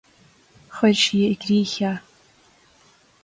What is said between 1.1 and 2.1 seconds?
i gcrích é.